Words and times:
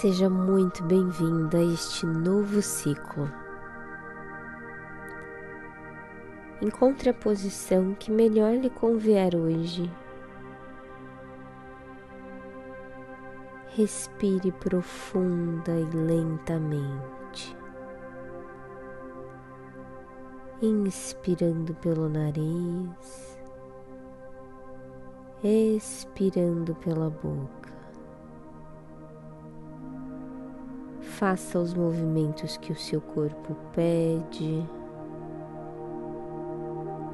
Seja 0.00 0.30
muito 0.30 0.84
bem-vinda 0.84 1.58
a 1.58 1.64
este 1.64 2.06
novo 2.06 2.62
ciclo. 2.62 3.28
Encontre 6.62 7.10
a 7.10 7.14
posição 7.14 7.96
que 7.96 8.08
melhor 8.08 8.54
lhe 8.54 8.70
convier 8.70 9.34
hoje. 9.34 9.90
Respire 13.70 14.52
profunda 14.52 15.72
e 15.72 15.90
lentamente. 15.96 17.56
Inspirando 20.62 21.74
pelo 21.74 22.08
nariz, 22.08 23.36
expirando 25.42 26.76
pela 26.76 27.10
boca. 27.10 27.57
Faça 31.18 31.58
os 31.58 31.74
movimentos 31.74 32.56
que 32.58 32.70
o 32.70 32.76
seu 32.76 33.00
corpo 33.00 33.56
pede, 33.74 34.64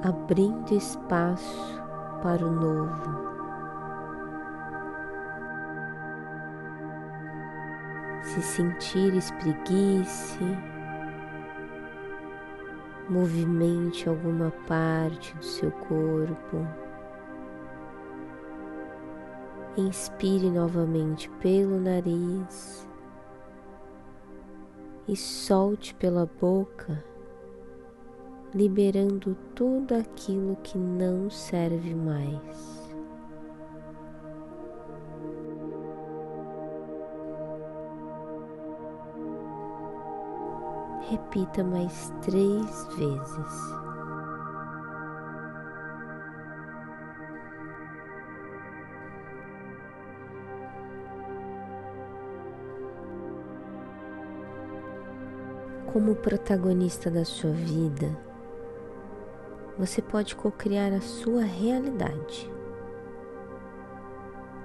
abrindo 0.02 0.74
espaço 0.74 1.82
para 2.22 2.44
o 2.44 2.52
novo. 2.52 3.24
Se 8.24 8.42
sentir 8.42 9.14
espreguice, 9.16 10.44
movimente 13.08 14.06
alguma 14.06 14.50
parte 14.66 15.34
do 15.36 15.44
seu 15.46 15.70
corpo. 15.70 16.68
Inspire 19.78 20.50
novamente 20.50 21.30
pelo 21.41 21.80
nariz 21.80 22.86
e 25.06 25.16
solte 25.16 25.94
pela 25.94 26.28
boca, 26.41 27.05
liberando 28.55 29.36
tudo 29.55 29.94
aquilo 29.94 30.56
que 30.62 30.78
não 30.78 31.28
serve 31.28 31.94
mais. 31.94 32.74
Repita 41.10 41.62
mais 41.62 42.12
três 42.22 42.86
vezes. 42.97 43.83
Como 55.95 56.17
protagonista 56.17 57.09
da 57.09 57.25
sua 57.25 57.53
vida, 57.53 58.09
você 59.78 60.03
pode 60.03 60.34
cocriar 60.34 60.92
a 60.92 61.00
sua 61.00 61.42
realidade 61.42 62.53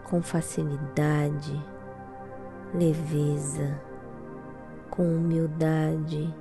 com 0.10 0.24
facilidade, 0.24 1.54
leveza, 2.74 3.80
com 4.90 5.04
humildade, 5.04 6.34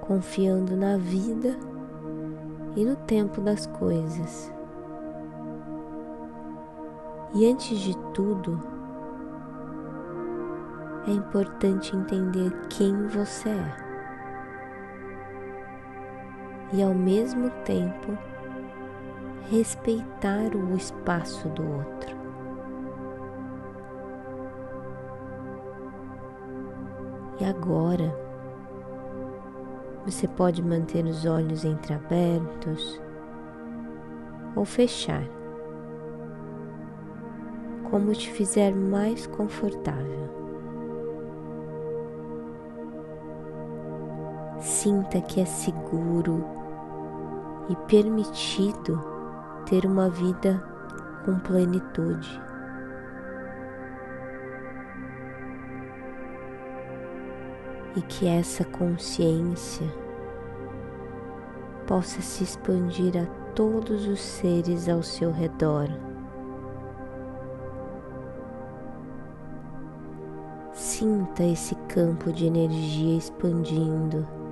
confiando 0.00 0.76
na 0.76 0.96
vida 0.96 1.56
e 2.74 2.84
no 2.84 2.96
tempo 2.96 3.40
das 3.40 3.64
coisas. 3.68 4.52
E 7.32 7.48
antes 7.48 7.78
de 7.78 7.96
tudo, 8.12 8.73
é 11.06 11.10
importante 11.10 11.94
entender 11.94 12.50
quem 12.68 13.06
você 13.08 13.50
é 13.50 13.84
e 16.72 16.82
ao 16.82 16.94
mesmo 16.94 17.50
tempo 17.64 18.18
respeitar 19.50 20.56
o 20.56 20.74
espaço 20.74 21.48
do 21.50 21.62
outro. 21.62 22.16
E 27.40 27.44
agora 27.44 28.14
você 30.04 30.26
pode 30.26 30.62
manter 30.62 31.04
os 31.04 31.24
olhos 31.26 31.64
entreabertos 31.64 33.00
ou 34.56 34.64
fechar, 34.64 35.24
como 37.90 38.12
te 38.12 38.30
fizer 38.30 38.74
mais 38.74 39.26
confortável. 39.26 40.23
Sinta 44.84 45.18
que 45.18 45.40
é 45.40 45.46
seguro 45.46 46.44
e 47.70 47.76
permitido 47.88 49.02
ter 49.64 49.86
uma 49.86 50.10
vida 50.10 50.62
com 51.24 51.38
plenitude. 51.38 52.42
e 57.96 58.02
que 58.02 58.26
essa 58.26 58.64
consciência 58.64 59.86
possa 61.86 62.20
se 62.20 62.42
expandir 62.42 63.16
a 63.16 63.24
todos 63.54 64.08
os 64.08 64.20
seres 64.20 64.88
ao 64.88 65.00
seu 65.00 65.30
redor. 65.30 65.88
Sinta 70.72 71.44
esse 71.44 71.76
campo 71.88 72.32
de 72.32 72.46
energia 72.46 73.16
expandindo 73.16 74.43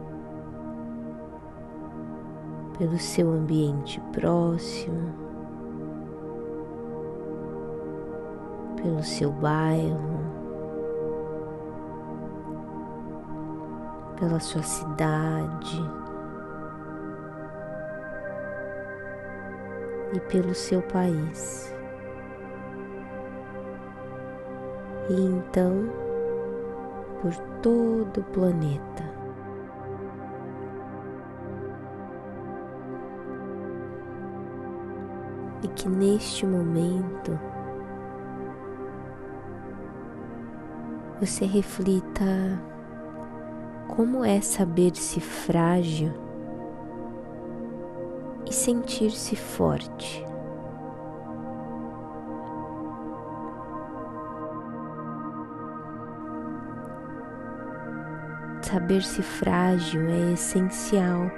pelo 2.79 2.99
seu 2.99 3.31
ambiente 3.31 4.01
próximo, 4.13 5.13
pelo 8.83 9.03
seu 9.03 9.31
bairro, 9.31 10.21
pela 14.19 14.41
sua 14.41 14.63
cidade 14.63 15.81
e 20.15 20.21
pelo 20.21 20.55
seu 20.55 20.83
país. 20.83 21.75
E 25.11 25.21
então 25.21 25.91
por 27.21 27.35
todo 27.61 28.21
o 28.21 28.25
planeta. 28.25 29.12
E 35.63 35.69
que 35.69 35.89
neste 35.89 36.45
momento 36.45 37.39
você 41.21 41.45
reflita 41.45 42.25
como 43.87 44.25
é 44.25 44.41
saber-se 44.41 45.21
frágil 45.21 46.13
e 48.45 48.53
sentir-se 48.53 49.37
forte. 49.37 50.25
Saber-se 58.63 59.23
frágil 59.23 60.09
é 60.09 60.33
essencial 60.33 61.31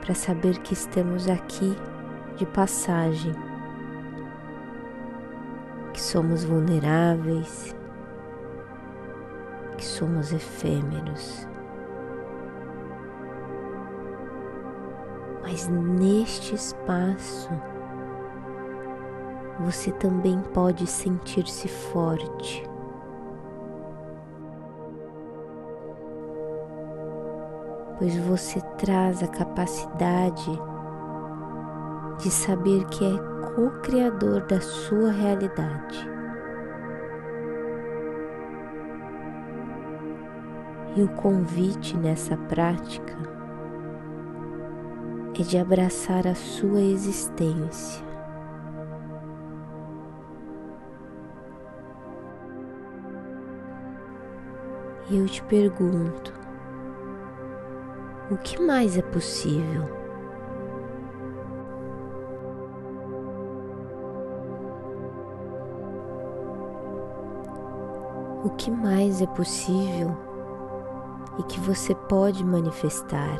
para 0.00 0.14
saber 0.14 0.58
que 0.60 0.72
estamos 0.72 1.28
aqui 1.28 1.76
de 2.36 2.46
passagem, 2.46 3.34
que 5.92 6.00
somos 6.00 6.44
vulneráveis 6.44 7.74
que 9.80 9.86
somos 9.86 10.30
efêmeros. 10.30 11.48
Mas 15.42 15.66
neste 15.68 16.54
espaço 16.54 17.48
você 19.58 19.90
também 19.92 20.38
pode 20.52 20.86
sentir-se 20.86 21.66
forte. 21.66 22.62
Pois 27.98 28.16
você 28.18 28.60
traz 28.76 29.22
a 29.22 29.28
capacidade 29.28 30.50
de 32.20 32.30
saber 32.30 32.84
que 32.86 33.04
é 33.04 33.18
co-criador 33.54 34.42
da 34.42 34.60
sua 34.60 35.10
realidade. 35.10 36.08
E 40.96 41.02
o 41.02 41.08
convite 41.08 41.96
nessa 41.96 42.36
prática 42.36 43.16
é 45.38 45.42
de 45.42 45.56
abraçar 45.56 46.26
a 46.26 46.34
sua 46.34 46.80
existência. 46.80 48.04
E 55.08 55.16
eu 55.16 55.26
te 55.26 55.42
pergunto: 55.44 56.32
o 58.30 58.36
que 58.36 58.60
mais 58.60 58.98
é 58.98 59.02
possível? 59.02 59.99
O 68.42 68.48
que 68.50 68.70
mais 68.70 69.20
é 69.20 69.26
possível 69.26 70.16
e 71.38 71.42
que 71.42 71.60
você 71.60 71.94
pode 71.94 72.42
manifestar 72.42 73.36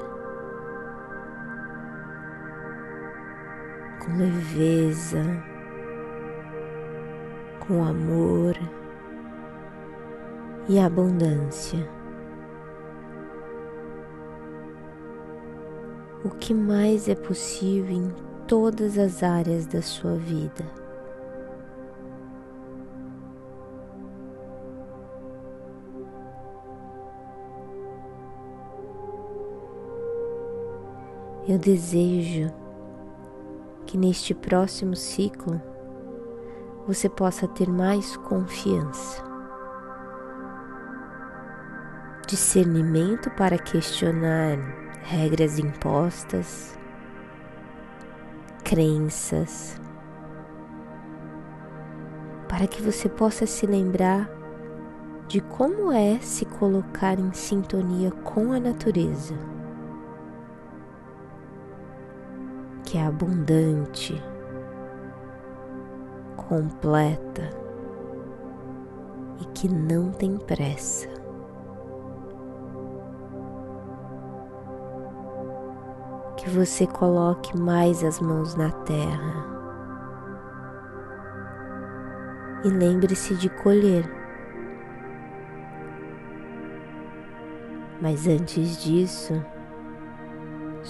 com 4.05 4.17
leveza, 4.17 5.23
com 7.67 7.83
amor 7.85 8.55
e 10.69 10.79
abundância. 10.79 11.89
O 16.23 16.29
que 16.29 16.53
mais 16.53 17.09
é 17.09 17.15
possível 17.15 17.97
em 17.97 18.11
todas 18.47 18.99
as 18.99 19.23
áreas 19.23 19.67
da 19.67 19.81
sua 19.81 20.17
vida. 20.17 20.80
Eu 31.49 31.59
desejo 31.59 32.53
que 33.87 33.97
neste 33.97 34.35
próximo 34.35 34.95
ciclo 34.95 35.61
você 36.87 37.09
possa 37.09 37.49
ter 37.49 37.69
mais 37.69 38.17
confiança, 38.19 39.25
discernimento 42.27 43.31
para 43.31 43.59
questionar 43.59 44.59
regras 45.03 45.59
impostas, 45.59 46.79
crenças, 48.63 49.81
para 52.49 52.67
que 52.67 52.83
você 52.83 53.09
possa 53.09 53.47
se 53.47 53.67
lembrar 53.67 54.31
de 55.27 55.41
como 55.41 55.91
é 55.91 56.19
se 56.21 56.45
colocar 56.45 57.19
em 57.19 57.33
sintonia 57.33 58.11
com 58.11 58.53
a 58.53 58.61
natureza. 58.61 59.60
Que 62.91 62.99
é 62.99 63.07
abundante, 63.07 64.21
completa 66.37 67.49
e 69.41 69.45
que 69.55 69.69
não 69.69 70.11
tem 70.11 70.37
pressa. 70.37 71.07
Que 76.37 76.51
você 76.51 76.85
coloque 76.85 77.57
mais 77.57 78.03
as 78.03 78.19
mãos 78.19 78.57
na 78.57 78.73
terra 78.73 79.47
e 82.65 82.69
lembre-se 82.71 83.37
de 83.37 83.49
colher. 83.51 84.05
Mas 88.03 88.27
antes 88.27 88.83
disso, 88.83 89.41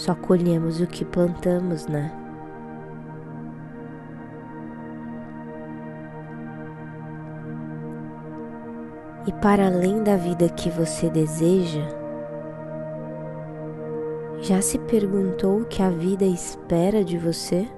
só 0.00 0.14
colhemos 0.14 0.80
o 0.80 0.86
que 0.86 1.04
plantamos, 1.04 1.86
né? 1.86 2.10
E 9.26 9.32
para 9.42 9.66
além 9.66 10.02
da 10.02 10.16
vida 10.16 10.48
que 10.48 10.70
você 10.70 11.10
deseja, 11.10 11.86
já 14.40 14.62
se 14.62 14.78
perguntou 14.78 15.60
o 15.60 15.66
que 15.66 15.82
a 15.82 15.90
vida 15.90 16.24
espera 16.24 17.04
de 17.04 17.18
você? 17.18 17.68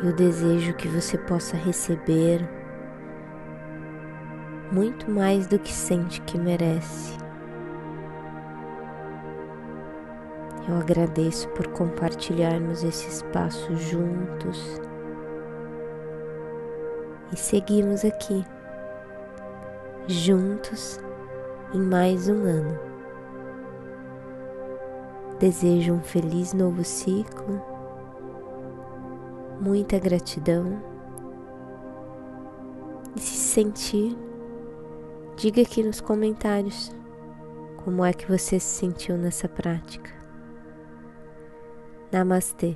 Eu 0.00 0.12
desejo 0.12 0.74
que 0.74 0.86
você 0.86 1.18
possa 1.18 1.56
receber 1.56 2.48
muito 4.70 5.10
mais 5.10 5.48
do 5.48 5.58
que 5.58 5.72
sente 5.72 6.20
que 6.20 6.38
merece. 6.38 7.18
Eu 10.68 10.76
agradeço 10.76 11.48
por 11.48 11.66
compartilharmos 11.68 12.84
esse 12.84 13.08
espaço 13.08 13.74
juntos 13.74 14.80
e 17.32 17.36
seguimos 17.36 18.04
aqui, 18.04 18.46
juntos 20.06 21.00
em 21.74 21.80
mais 21.80 22.28
um 22.28 22.44
ano. 22.44 22.78
Desejo 25.40 25.94
um 25.94 26.00
feliz 26.02 26.52
novo 26.52 26.84
ciclo 26.84 27.67
muita 29.60 29.98
gratidão. 29.98 30.82
E 33.16 33.20
se 33.20 33.36
sentir, 33.36 34.16
diga 35.36 35.62
aqui 35.62 35.82
nos 35.82 36.00
comentários 36.00 36.92
como 37.84 38.04
é 38.04 38.12
que 38.12 38.26
você 38.26 38.60
se 38.60 38.78
sentiu 38.78 39.16
nessa 39.16 39.48
prática. 39.48 40.10
Namastê. 42.12 42.74